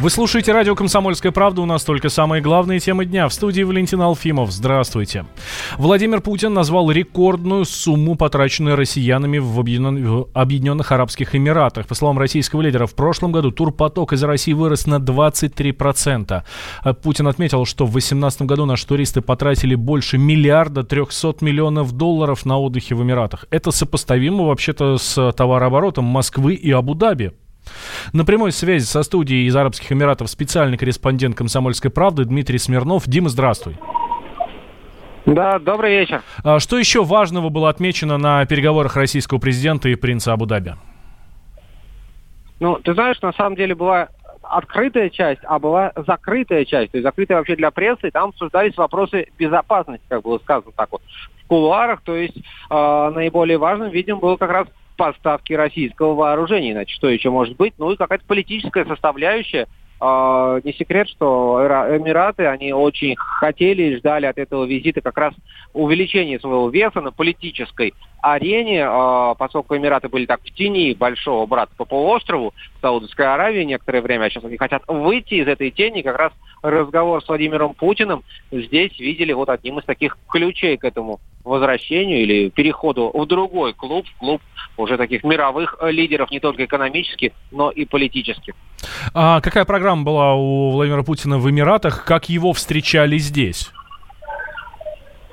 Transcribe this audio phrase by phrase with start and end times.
[0.00, 1.60] Вы слушаете радио «Комсомольская правда».
[1.60, 3.28] У нас только самые главные темы дня.
[3.28, 4.50] В студии Валентин Алфимов.
[4.50, 5.26] Здравствуйте.
[5.76, 11.86] Владимир Путин назвал рекордную сумму, потраченную россиянами в Объединенных Арабских Эмиратах.
[11.86, 16.44] По словам российского лидера, в прошлом году турпоток из России вырос на 23%.
[16.80, 22.46] А Путин отметил, что в 2018 году наши туристы потратили больше миллиарда 300 миллионов долларов
[22.46, 23.44] на отдыхе в Эмиратах.
[23.50, 27.32] Это сопоставимо вообще-то с товарооборотом Москвы и Абу-Даби.
[28.12, 33.06] На прямой связи со студией из Арабских Эмиратов специальный корреспондент «Комсомольской правды» Дмитрий Смирнов.
[33.06, 33.76] Дима, здравствуй.
[35.26, 36.22] Да, добрый вечер.
[36.42, 40.74] А что еще важного было отмечено на переговорах российского президента и принца Абу-Даби?
[42.58, 44.08] Ну, ты знаешь, на самом деле была
[44.42, 48.76] открытая часть, а была закрытая часть, то есть закрытая вообще для прессы, и там обсуждались
[48.76, 51.02] вопросы безопасности, как было сказано так вот,
[51.44, 54.68] в кулуарах, то есть э, наиболее важным, видимо, был как раз
[55.00, 57.72] поставки российского вооружения, иначе что еще может быть?
[57.78, 59.66] Ну и какая-то политическая составляющая.
[59.98, 65.34] Uh, не секрет, что Эмираты, они очень хотели и ждали от этого визита как раз
[65.74, 71.72] увеличения своего веса на политической арене, uh, поскольку Эмираты были так в тени большого брата
[71.76, 76.16] по полуострову, Саудовской Аравии некоторое время, а сейчас они хотят выйти из этой тени, как
[76.16, 82.22] раз разговор с Владимиром Путиным здесь видели вот одним из таких ключей к этому возвращению
[82.22, 84.42] или переходу в другой клуб, в клуб
[84.76, 88.54] уже таких мировых э, лидеров, не только экономических, но и политических.
[89.14, 92.04] А какая программа была у Владимира Путина в Эмиратах?
[92.04, 93.70] Как его встречали здесь?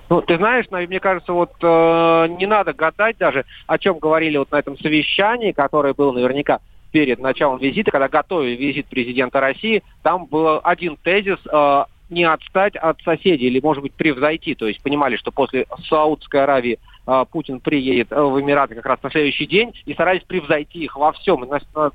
[0.10, 4.52] Ну, ты знаешь, мне кажется, вот э, не надо гадать даже, о чем говорили вот
[4.52, 6.60] на этом совещании, которое было наверняка
[6.92, 12.76] перед началом визита, когда готовили визит президента России, там был один тезис э, не отстать
[12.76, 14.56] от соседей или, может быть, превзойти.
[14.56, 19.02] То есть понимали, что после Саудской Аравии э, Путин приедет э, в Эмираты как раз
[19.04, 21.48] на следующий день и старались превзойти их во всем.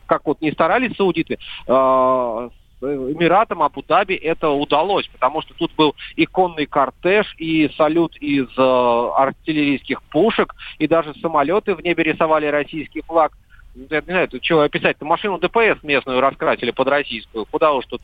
[0.07, 2.49] Как вот не старались саудиты, э,
[2.83, 10.03] Эмиратам Абу-Даби это удалось, потому что тут был и конный кортеж, и салют из артиллерийских
[10.03, 13.39] пушек, и даже самолеты в небе рисовали российский флаг.
[13.75, 15.05] Я не знаю, тут чего описать-то.
[15.05, 17.47] Машину ДПС местную раскрасили под российскую.
[17.47, 18.03] Куда уж тут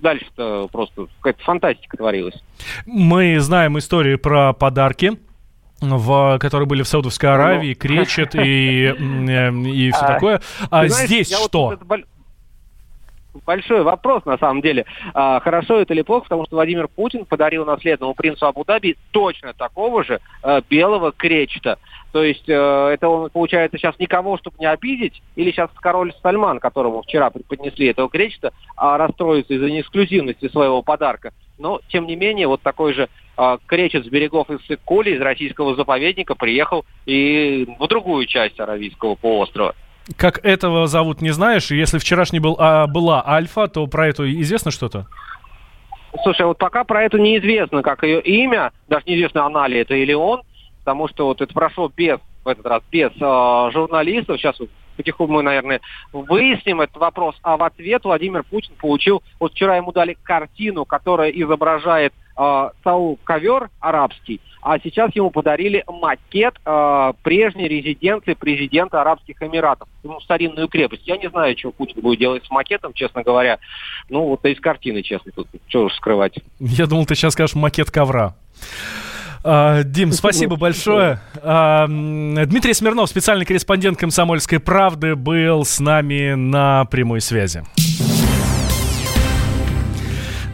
[0.00, 2.42] дальше-то просто какая-то фантастика творилась.
[2.84, 5.18] Мы знаем истории про подарки
[5.80, 10.40] в, которые были в Саудовской Аравии, ну, кречет и, и все а, такое.
[10.70, 11.78] А здесь что?
[13.44, 14.86] Большой вопрос, на самом деле.
[15.12, 20.04] А, хорошо это или плохо, потому что Владимир Путин подарил наследному принцу Абу-Даби точно такого
[20.04, 21.78] же а, белого кречета.
[22.16, 22.54] То есть э,
[22.94, 27.88] это он, получается, сейчас никого, чтобы не обидеть, или сейчас король Сальман, которому вчера преподнесли
[27.88, 31.34] этого кречета, а расстроится из-за неэксклюзивности своего подарка.
[31.58, 35.74] Но, тем не менее, вот такой же э, кречет с берегов из Сыккули, из российского
[35.74, 39.74] заповедника, приехал и в другую часть Аравийского полуострова.
[40.16, 41.70] Как этого зовут, не знаешь?
[41.70, 45.06] Если вчерашний был, а, была Альфа, то про это известно что-то?
[46.22, 50.14] Слушай, вот пока про это неизвестно, как ее имя, даже неизвестно, она ли это или
[50.14, 50.40] он,
[50.86, 54.38] потому что вот это прошло без, в этот раз, без э, журналистов.
[54.38, 55.80] Сейчас вот потихоньку мы, наверное,
[56.12, 57.34] выясним этот вопрос.
[57.42, 62.68] А в ответ Владимир Путин получил, вот вчера ему дали картину, которая изображает э,
[63.24, 70.68] ковер арабский, а сейчас ему подарили макет э, прежней резиденции президента Арабских Эмиратов, ну, старинную
[70.68, 71.02] крепость.
[71.04, 73.58] Я не знаю, что Путин будет делать с макетом, честно говоря.
[74.08, 76.38] Ну, вот из картины, честно, тут что уж скрывать.
[76.60, 78.36] Я думал, ты сейчас скажешь макет ковра.
[79.48, 81.20] А, Дим, спасибо большое.
[81.40, 87.62] А, Дмитрий Смирнов, специальный корреспондент «Комсомольской правды», был с нами на прямой связи.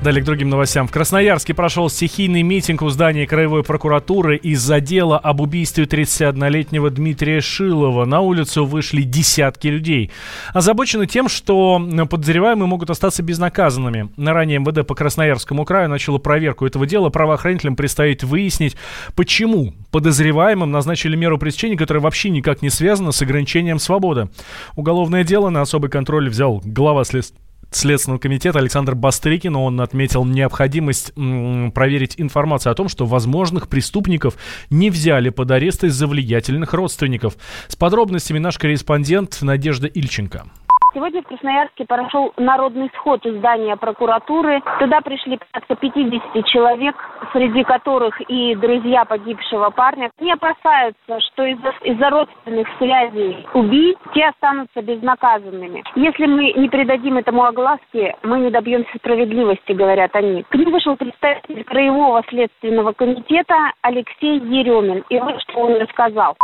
[0.03, 0.89] Далее к другим новостям.
[0.89, 7.41] В Красноярске прошел стихийный митинг у здания Краевой прокуратуры из-за дела об убийстве 31-летнего Дмитрия
[7.41, 8.05] Шилова.
[8.05, 10.11] На улицу вышли десятки людей.
[10.55, 11.81] Озабочены тем, что
[12.11, 14.09] подозреваемые могут остаться безнаказанными.
[14.17, 17.09] На ранее МВД по Красноярскому краю начало проверку этого дела.
[17.11, 18.77] Правоохранителям предстоит выяснить,
[19.15, 24.31] почему подозреваемым назначили меру пресечения, которая вообще никак не связана с ограничением свободы.
[24.75, 27.39] Уголовное дело на особый контроль взял глава следствия
[27.77, 29.57] Следственного комитета Александр Бастрыкин.
[29.57, 34.35] Он отметил необходимость проверить информацию о том, что возможных преступников
[34.71, 37.37] не взяли под арест из-за влиятельных родственников.
[37.69, 40.47] С подробностями наш корреспондент Надежда Ильченко.
[40.95, 44.61] Сегодня в Красноярске прошел народный сход из здания прокуратуры.
[44.79, 46.95] Туда пришли порядка 50 человек,
[47.33, 50.11] среди которых и друзья погибшего парня.
[50.21, 55.83] Не опасаются, что из-за из родственных связей убийц те останутся безнаказанными.
[55.95, 60.43] Если мы не придадим этому огласки, мы не добьемся справедливости, говорят они.
[60.43, 65.05] К ним вышел представитель Краевого следственного комитета Алексей Еремин.
[65.09, 66.37] И вот что он рассказал.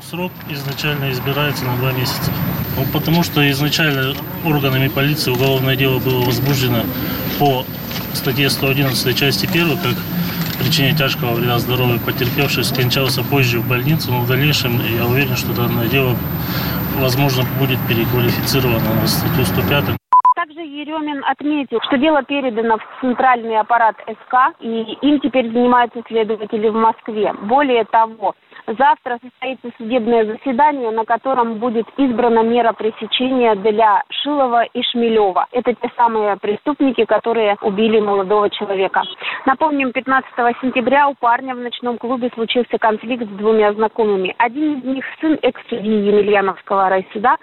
[0.00, 2.32] Срок изначально избирается на два месяца.
[2.76, 6.82] Ну, потому что изначально органами полиции уголовное дело было возбуждено
[7.38, 7.64] по
[8.14, 9.94] статье 111 части 1, как
[10.58, 15.54] причине тяжкого вреда здоровью потерпевший скончался позже в больнице, но в дальнейшем я уверен, что
[15.54, 16.16] данное дело,
[16.98, 19.96] возможно, будет переквалифицировано на статью 105.
[20.34, 26.68] Также Еремин отметил, что дело передано в центральный аппарат СК, и им теперь занимаются следователи
[26.68, 27.32] в Москве.
[27.42, 28.34] Более того,
[28.66, 35.46] Завтра состоится судебное заседание, на котором будет избрана мера пресечения для Шилова и Шмелева.
[35.52, 39.02] Это те самые преступники, которые убили молодого человека.
[39.44, 40.30] Напомним, 15
[40.62, 44.34] сентября у парня в ночном клубе случился конфликт с двумя знакомыми.
[44.38, 47.36] Один из них сын экс-судьи Емельяновского райсуда,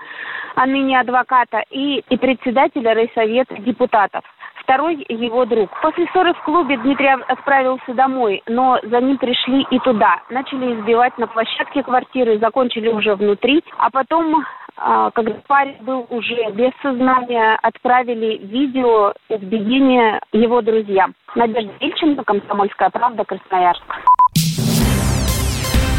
[0.56, 4.24] а ныне адвоката, и, и председателя райсовета депутатов
[4.72, 5.70] второй его друг.
[5.82, 10.22] После ссоры в клубе Дмитрий отправился домой, но за ним пришли и туда.
[10.30, 14.46] Начали избивать на площадке квартиры, закончили уже внутри, а потом
[14.78, 21.14] а, когда парень был уже без сознания, отправили видео избиения его друзьям.
[21.36, 23.84] Надежда Ильченко, «Комсомольская правда», Красноярск.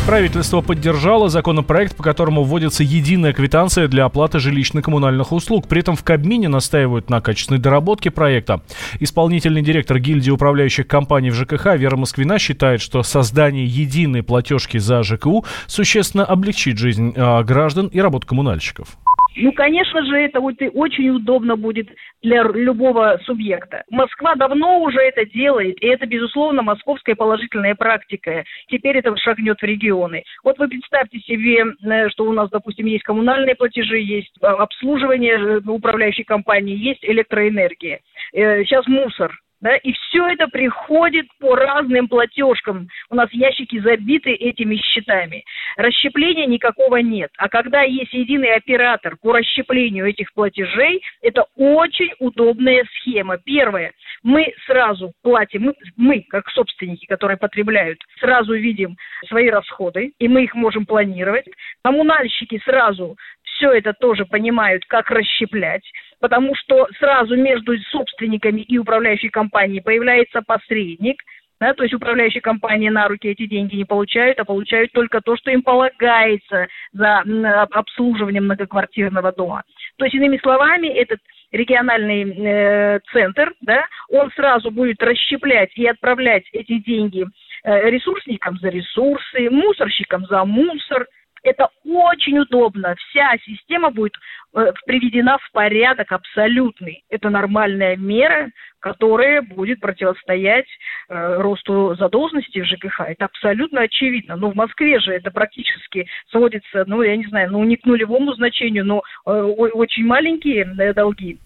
[0.06, 5.68] Правительство поддержало законопроект, по которому вводится единая квитанция для оплаты жилищно-коммунальных услуг.
[5.68, 8.62] При этом в Кабмине настаивают на качественной доработке проекта.
[8.98, 15.04] Исполнительный директор гильдии управляющих компаний в ЖКХ Вера Москвина считает, что создание единой платежки за
[15.04, 18.88] ЖКУ существенно облегчит жизнь э, граждан и работу коммунальщиков.
[19.36, 21.88] Ну, конечно же, это очень удобно будет
[22.22, 23.84] для любого субъекта.
[23.90, 28.44] Москва давно уже это делает, и это, безусловно, московская положительная практика.
[28.68, 30.24] Теперь это шагнет в регионы.
[30.44, 35.34] Вот вы представьте себе, э, что у нас, допустим, есть коммунальные платежи, есть а, обслуживание
[35.34, 38.00] э, управляющей компании, есть электроэнергия.
[38.34, 39.32] Э, сейчас мусор
[39.62, 42.88] да, и все это приходит по разным платежкам.
[43.10, 45.44] У нас ящики забиты этими счетами.
[45.76, 47.30] Расщепления никакого нет.
[47.38, 53.38] А когда есть единый оператор по расщеплению этих платежей, это очень удобная схема.
[53.38, 53.92] Первое,
[54.24, 58.96] мы сразу платим, мы, мы как собственники, которые потребляют, сразу видим
[59.28, 61.46] свои расходы, и мы их можем планировать.
[61.84, 63.16] Коммунальщики сразу
[63.62, 65.84] все это тоже понимают, как расщеплять
[66.20, 71.20] потому что сразу между собственниками и управляющей компанией появляется посредник,
[71.60, 75.36] да, то есть управляющие компании на руки эти деньги не получают, а получают только то,
[75.36, 77.24] что им полагается за
[77.72, 79.64] обслуживание многоквартирного дома.
[79.96, 81.18] То есть, иными словами, этот
[81.50, 87.26] региональный э, центр, да, он сразу будет расщеплять и отправлять эти деньги
[87.64, 91.06] э, ресурсникам за ресурсы, мусорщикам за мусор–
[91.42, 92.94] это очень удобно.
[92.96, 94.14] Вся система будет
[94.54, 97.04] э, приведена в порядок абсолютный.
[97.10, 98.50] Это нормальная мера,
[98.82, 100.66] которая будет противостоять
[101.08, 103.00] э, росту задолженности в ЖКХ.
[103.06, 104.36] Это абсолютно очевидно.
[104.36, 108.34] Но в Москве же это практически сводится, ну, я не знаю, ну, не к нулевому
[108.34, 111.38] значению, но э, очень маленькие э, долги.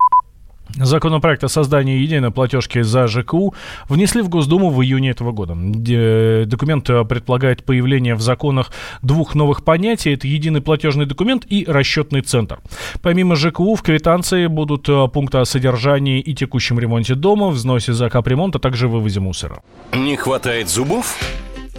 [0.76, 3.55] Законопроект о создании единой платежки за ЖКУ
[3.88, 5.55] внесли в Госдуму в июне этого года.
[6.46, 8.70] Документ э, предполагает появление в законах
[9.00, 10.12] двух новых понятий.
[10.12, 12.58] Это единый платежный документ и расчетный центр.
[13.00, 18.11] Помимо ЖКУ в квитанции будут э, пункты о содержании и текущем ремонте дома, взносе за
[18.11, 19.62] капремонт, а также вывозе мусора.
[19.94, 21.17] Не хватает зубов?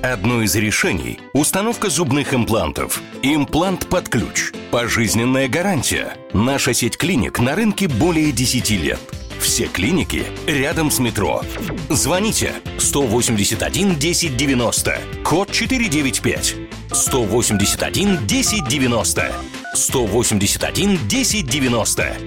[0.03, 3.01] Одно из решений– установка зубных имплантов.
[3.23, 4.51] Имплант под ключ.
[4.69, 6.15] Пожизненная гарантия.
[6.33, 8.99] Наша сеть клиник на рынке более 10 лет.
[9.39, 11.41] Все клиники рядом с метро.
[11.89, 16.55] Звоните 181 1090, код 495.
[16.91, 19.33] 181 1090.
[19.73, 22.17] 181 1090.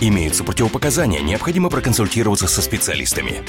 [0.00, 3.42] Имеются противопоказания, необходимо проконсультироваться со специалистами.